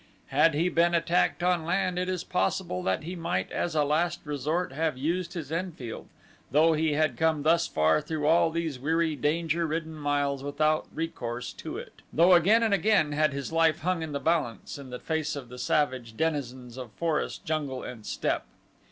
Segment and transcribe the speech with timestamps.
[0.29, 4.19] Had he been attacked on land it is possible that he might as a last
[4.25, 6.07] resort have used his Enfield,
[6.49, 11.53] though he had come thus far through all these weary, danger ridden miles without recourse
[11.53, 14.97] to it, though again and again had his life hung in the balance in the
[14.97, 18.47] face of the savage denizens of forest, jungle, and steppe.